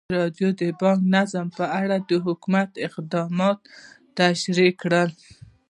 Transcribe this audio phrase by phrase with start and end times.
[0.03, 3.59] ازادي راډیو د بانکي نظام په اړه د حکومت اقدامات
[4.17, 5.03] تشریح کړي.